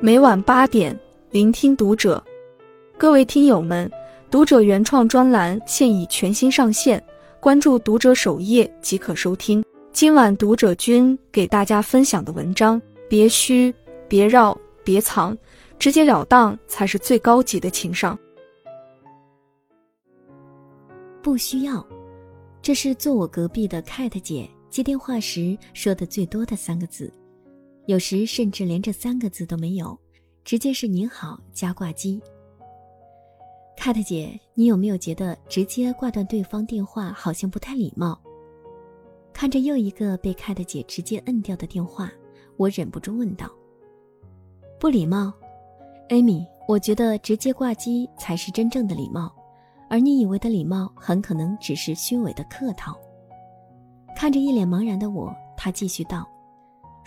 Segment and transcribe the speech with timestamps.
[0.00, 0.96] 每晚八点，
[1.32, 2.22] 聆听读者。
[2.96, 3.90] 各位听友们，
[4.30, 7.02] 读者原创专栏现已全新上线，
[7.40, 9.64] 关注读者首页即可收听。
[9.92, 13.74] 今晚读者君给大家分享的文章：别虚，
[14.06, 15.36] 别绕，别藏，
[15.80, 18.16] 直截了当才是最高级的情商。
[21.20, 21.84] 不需要，
[22.62, 27.12] 这是坐我隔壁的 Cat 姐接电话时说的最多的三个字。
[27.88, 29.98] 有时甚至连这三个字都没有，
[30.44, 32.20] 直接是“您好”加挂机。
[33.78, 38.20] Cat 姐，你有没有觉得直接挂断对方电话好像不太礼貌？
[39.32, 42.12] 看着又一个被 Cat 姐直接摁掉的电话，
[42.58, 43.50] 我忍不住问道
[44.78, 45.32] ：“不礼貌
[46.10, 49.34] ？”Amy，我觉得直接挂机才是真正的礼貌，
[49.88, 52.94] 而你以为的礼貌很可能只是虚伪的客套。
[54.14, 56.28] 看着一脸茫然的我，他继续道。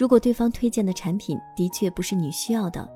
[0.02, 2.90] 如果对方推荐的产品的确不是你需要的，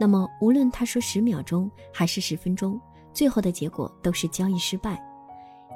[0.00, 2.80] 那么无论他说十秒钟还是十分钟，
[3.12, 4.98] 最后的结果都是交易失败。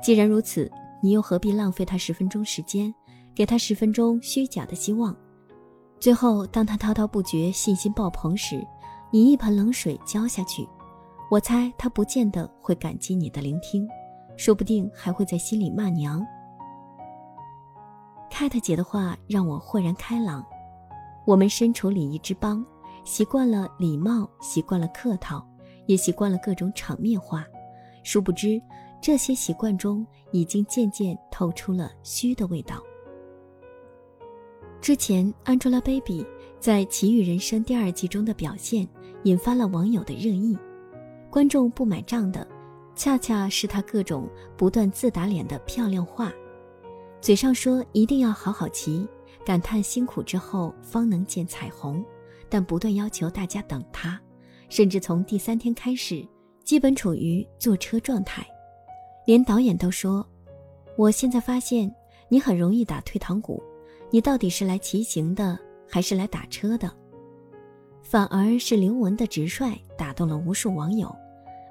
[0.02, 2.94] 既然如此，你又何必浪费他十分钟时间，
[3.34, 5.14] 给他十分钟虚假的希望？
[5.98, 8.66] 最后，当他滔滔不绝、信心爆棚时，
[9.10, 10.66] 你一盆冷水浇下去，
[11.30, 13.86] 我猜他不见得会感激你的聆听，
[14.34, 16.26] 说不定还会在心里骂娘。
[18.30, 20.42] 凯特姐的话让我豁然开朗。
[21.30, 22.66] 我们身处礼仪之邦，
[23.04, 25.46] 习惯了礼貌，习惯了客套，
[25.86, 27.46] 也习惯了各种场面话。
[28.02, 28.60] 殊不知，
[29.00, 32.82] 这些习惯中已经渐渐透出了虚的味道。
[34.80, 36.26] 之前，Angelababy
[36.58, 38.88] 在《奇遇人生》第二季中的表现
[39.22, 40.58] 引发了网友的热议。
[41.30, 42.44] 观众不买账的，
[42.96, 46.32] 恰恰是她各种不断自打脸的漂亮话，
[47.20, 49.06] 嘴上说一定要好好骑。
[49.44, 52.04] 感叹辛苦之后方能见彩虹，
[52.48, 54.20] 但不断要求大家等他，
[54.68, 56.26] 甚至从第三天开始，
[56.64, 58.46] 基本处于坐车状态，
[59.24, 60.26] 连导演都说
[60.96, 61.92] ：“我现在发现
[62.28, 63.62] 你很容易打退堂鼓，
[64.10, 65.58] 你到底是来骑行的
[65.88, 66.90] 还是来打车的？”
[68.02, 71.14] 反而是刘雯的直率打动了无数网友，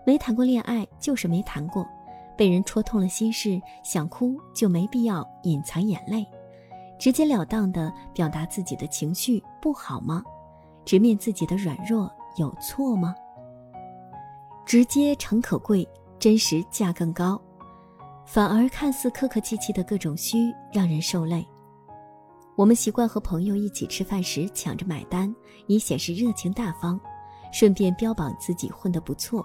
[0.05, 1.85] 没谈过恋爱就是没谈过，
[2.37, 6.25] 被人戳痛了心事，想哭就没必要隐藏眼泪。
[6.99, 10.21] 直截了当的表达自己的情绪不好吗？
[10.85, 13.15] 直面自己的软弱有错吗？
[14.65, 15.87] 直接诚可贵，
[16.19, 17.41] 真实价更高。
[18.25, 21.47] 反而看似客客气气的各种虚，让人受累。
[22.55, 25.33] 我们习惯和朋友一起吃饭时抢着买单，
[25.67, 26.99] 以显示热情大方，
[27.53, 29.43] 顺便标榜自己混得不错。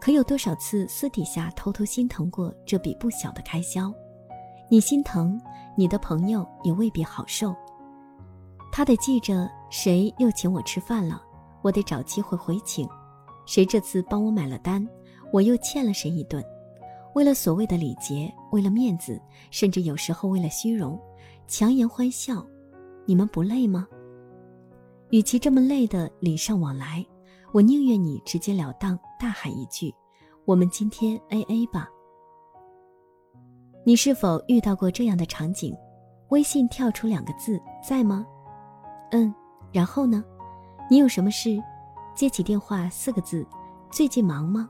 [0.00, 3.92] 可有多少次私底下偷偷心疼过这笔不小的开销？
[4.68, 5.40] 你心疼。
[5.78, 7.54] 你的朋友也未必好受，
[8.72, 11.22] 他得记着谁又请我吃饭了，
[11.60, 12.88] 我得找机会回请；
[13.44, 14.88] 谁这次帮我买了单，
[15.34, 16.42] 我又欠了谁一顿。
[17.14, 20.98] 为了所谓的礼节，为了面子，甚至有时候为了虚荣，
[21.46, 22.42] 强颜欢笑，
[23.04, 23.86] 你们不累吗？
[25.10, 27.04] 与其这么累的礼尚往来，
[27.52, 29.94] 我宁愿你直截了当大喊一句
[30.46, 31.86] ：“我们今天 A A 吧。”
[33.86, 35.72] 你是否遇到过这样的场景？
[36.30, 38.26] 微信跳出两个字，在吗？
[39.12, 39.32] 嗯，
[39.70, 40.24] 然后呢？
[40.90, 41.62] 你有什么事？
[42.12, 43.46] 接起电话四个字，
[43.88, 44.68] 最近忙吗？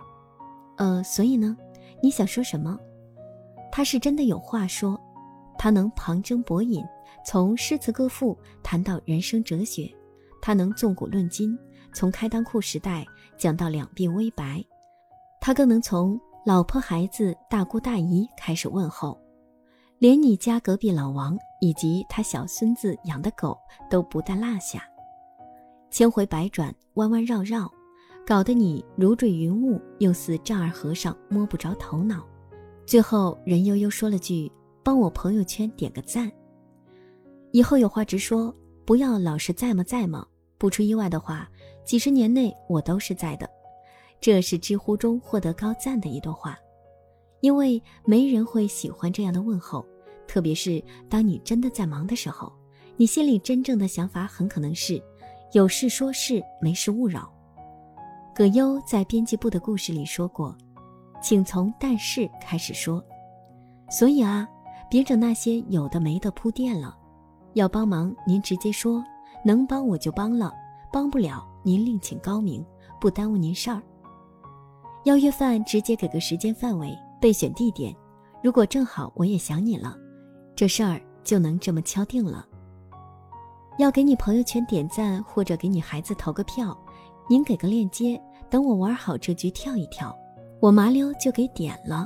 [0.76, 1.56] 呃，所以呢？
[2.02, 2.78] 你想说什么？
[3.72, 5.00] 他是真的有话说，
[5.56, 6.84] 他能旁征博引，
[7.24, 9.90] 从诗词歌赋谈到人生哲学，
[10.42, 11.58] 他能纵古论今，
[11.94, 13.02] 从开裆裤时代
[13.38, 14.62] 讲到两鬓微白，
[15.40, 16.20] 他更能从。
[16.46, 19.20] 老婆、孩子、大姑大姨开始问候，
[19.98, 23.58] 连你家隔壁老王以及他小孙子养的狗
[23.90, 24.88] 都不带落下，
[25.90, 27.68] 千回百转，弯弯绕绕，
[28.24, 32.24] 搞得你如坠云雾，又似丈二和尚摸不着头脑。
[32.86, 34.48] 最后，任悠悠说了句
[34.84, 36.30] ：“帮我朋友圈点个赞。”
[37.50, 38.54] 以后有话直说，
[38.84, 40.24] 不要老是在吗在吗。
[40.58, 41.50] 不出意外的话，
[41.84, 43.50] 几十年内我都是在的。
[44.20, 46.58] 这是知乎中获得高赞的一段话，
[47.40, 49.84] 因为没人会喜欢这样的问候，
[50.26, 52.52] 特别是当你真的在忙的时候，
[52.96, 55.00] 你心里真正的想法很可能是
[55.52, 57.32] “有事说事，没事勿扰”。
[58.34, 60.56] 葛优在编辑部的故事里说过
[61.22, 63.02] ：“请从但是开始说。”
[63.88, 64.48] 所以啊，
[64.90, 66.96] 别整那些有的没的铺垫了。
[67.54, 69.02] 要帮忙，您直接说，
[69.44, 70.52] 能帮我就帮了，
[70.92, 72.64] 帮不了您另请高明，
[73.00, 73.80] 不耽误您事儿。
[75.06, 77.94] 邀约饭直接给个时间范围，备选地点。
[78.42, 79.96] 如果正好我也想你了，
[80.56, 82.44] 这事儿就能这么敲定了。
[83.78, 86.76] 要给你朋友圈点赞或者给你孩子投个票，
[87.30, 88.20] 您给个链接，
[88.50, 90.12] 等我玩好这局跳一跳，
[90.58, 92.04] 我麻溜就给点了。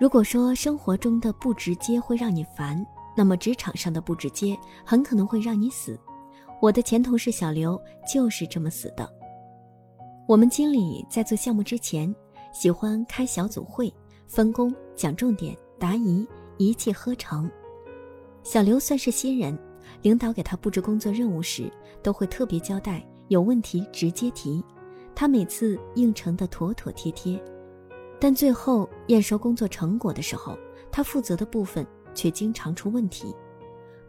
[0.00, 2.84] 如果说生活中的不直接会让你烦，
[3.16, 5.96] 那么职场上的不直接很可能会让你死。
[6.60, 7.80] 我的前同事小刘
[8.12, 9.08] 就是这么死的。
[10.28, 12.12] 我们经理在做项目之前，
[12.52, 13.92] 喜欢开小组会，
[14.26, 16.26] 分工、讲重点、答疑，
[16.58, 17.48] 一气呵成。
[18.42, 19.56] 小刘算是新人，
[20.02, 21.70] 领导给他布置工作任务时，
[22.02, 24.60] 都会特别交代，有问题直接提。
[25.14, 27.40] 他每次应承的妥妥帖帖，
[28.18, 30.58] 但最后验收工作成果的时候，
[30.90, 33.32] 他负责的部分却经常出问题，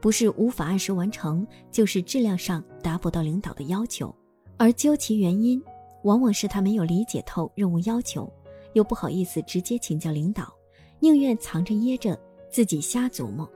[0.01, 4.11] 不是无法按时完成，就是质量上达不到领导的要求。
[4.57, 5.61] 而究其原因，
[6.03, 8.31] 往往是他没有理解透任务要求，
[8.73, 10.53] 又不好意思直接请教领导，
[10.99, 12.17] 宁愿藏着掖着
[12.49, 13.49] 自己瞎琢磨。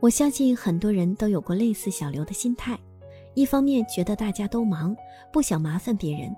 [0.00, 2.78] 我相信很多人都有过类似小刘的心态，
[3.34, 4.96] 一方面觉得大家都忙，
[5.32, 6.32] 不想麻烦别人；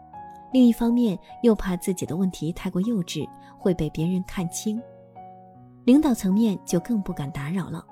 [0.53, 3.25] 另一方面又怕自己的问题太过幼稚
[3.59, 4.83] 会被别人看清。
[5.85, 7.85] 领导层面就更不敢打扰了，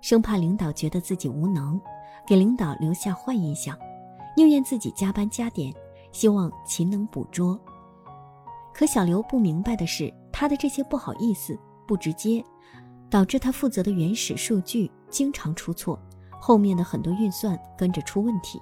[0.00, 1.80] 生怕领导觉得自己无能，
[2.26, 3.78] 给领导留下坏印象，
[4.36, 5.72] 宁愿自己加班加点。
[6.14, 7.60] 希望勤能补拙。
[8.72, 12.42] 可小刘不明白的是，他的这些不好意思、不直接，
[13.10, 16.00] 导致他负责的原始数据经常出错，
[16.40, 18.60] 后面的很多运算跟着出问题，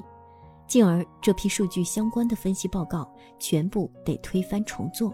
[0.67, 3.07] 进而这批数据相关的分析报告
[3.39, 5.13] 全部得推翻重做。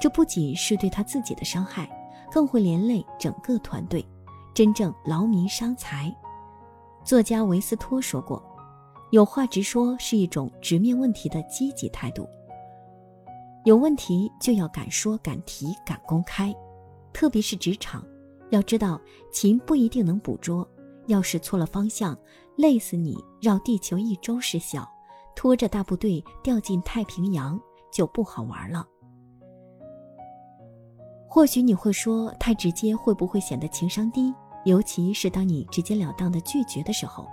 [0.00, 1.88] 这不仅是对他自己的伤害，
[2.30, 4.04] 更会连累整个团队，
[4.52, 6.12] 真正劳民伤财。
[7.04, 8.42] 作家维斯托说过。
[9.12, 12.26] 有话直说是一种直面问题的积极态度。
[13.66, 16.52] 有问题就要敢说、敢提、敢公开，
[17.12, 18.02] 特别是职场，
[18.48, 18.98] 要知道
[19.30, 20.66] 勤不一定能捕捉，
[21.08, 22.18] 要是错了方向，
[22.56, 24.90] 累死你绕地球一周是小，
[25.36, 27.60] 拖着大部队掉进太平洋
[27.92, 28.88] 就不好玩了。
[31.28, 34.32] 或许你会说，太直接会不会显得情商低？
[34.64, 37.28] 尤其是当你直截了当的拒绝的时候。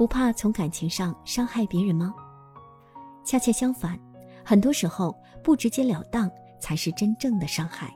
[0.00, 2.14] 不怕从感情上伤害别人吗？
[3.22, 4.00] 恰恰相反，
[4.42, 5.14] 很多时候
[5.44, 7.94] 不直截了当才是真正的伤害。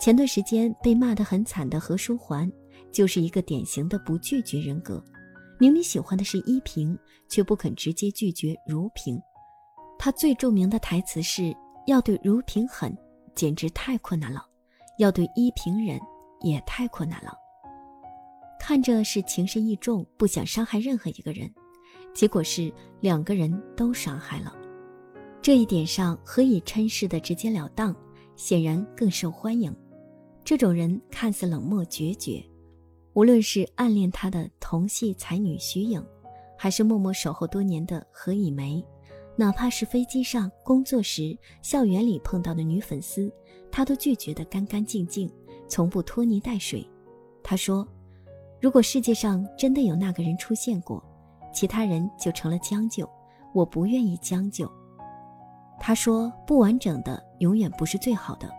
[0.00, 2.50] 前段时间被骂得很惨的何书桓，
[2.90, 5.00] 就是一个典型的不拒绝人格。
[5.56, 6.98] 明明喜欢的是依萍，
[7.28, 9.16] 却不肯直接拒绝如萍。
[10.00, 12.92] 他最著名的台词是：“要对如萍狠，
[13.36, 14.40] 简直太困难了；
[14.98, 15.96] 要对依萍忍，
[16.40, 17.32] 也太困难了。”
[18.68, 21.48] 看着是情深意重，不想伤害任何一个人，
[22.12, 24.52] 结果是两个人都伤害了。
[25.40, 27.94] 这一点上，何以琛式的直截了当，
[28.34, 29.72] 显然更受欢迎。
[30.42, 32.44] 这种人看似冷漠决绝，
[33.12, 36.04] 无论是暗恋他的同系才女徐颖，
[36.58, 38.84] 还是默默守候多年的何以玫，
[39.36, 43.32] 哪怕是飞机上、工作时、校园里碰到的女粉丝，
[43.70, 45.30] 他都拒绝得干干净净，
[45.68, 46.84] 从不拖泥带水。
[47.44, 47.86] 他说。
[48.60, 51.02] 如果世界上真的有那个人出现过，
[51.52, 53.08] 其他人就成了将就。
[53.52, 54.70] 我不愿意将就。
[55.80, 58.50] 他说：“不完整的永远不是最好的，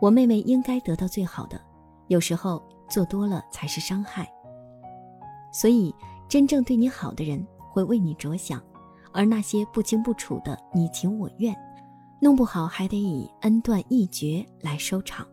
[0.00, 1.60] 我妹妹应该得到最好的。
[2.08, 4.28] 有时候做多了才是伤害。
[5.52, 5.94] 所以，
[6.28, 8.60] 真正对你好的人会为你着想，
[9.12, 11.56] 而那些不清不楚的你情我愿，
[12.20, 15.24] 弄不好还得以恩断义绝来收场。”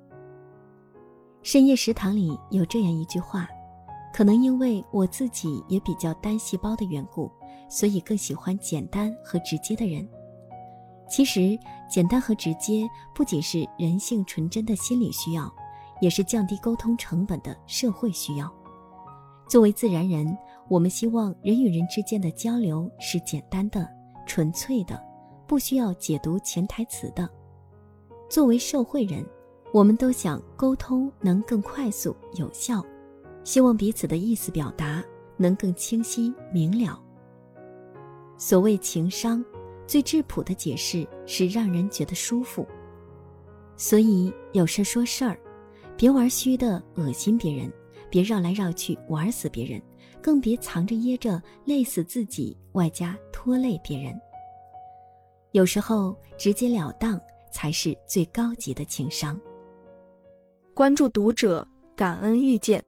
[1.42, 3.48] 深夜食堂里有这样一句话。
[4.14, 7.32] 可能因为我自己也比较单细胞的缘故，
[7.70, 10.08] 所以更喜欢简单和直接的人。
[11.08, 11.58] 其实，
[11.90, 15.52] 简单和直接不仅是人性纯真的心理需要，
[16.02, 18.52] 也是降低沟通成本的社会需要。
[19.48, 20.38] 作为自然人，
[20.68, 23.90] 我们希望人与人之间的交流是简单的、
[24.28, 25.02] 纯粹的，
[25.48, 27.28] 不需要解读潜台词的。
[28.30, 29.26] 作为社会人，
[29.74, 32.86] 我们都想沟通能更快速、有效。
[33.50, 35.04] 希望彼此的意思表达
[35.36, 37.02] 能更清晰明了。
[38.38, 39.44] 所谓情商，
[39.88, 42.64] 最质朴的解释是让人觉得舒服。
[43.76, 45.36] 所以有事说事儿，
[45.98, 47.74] 别玩虚的恶心别人，
[48.08, 49.82] 别绕来绕去玩死别人，
[50.22, 54.14] 更别藏着掖着累死自己，外加拖累别人。
[55.54, 57.20] 有时候直截了当
[57.52, 59.42] 才是最高级的情商。
[60.76, 62.80] 关注读者，感恩遇见。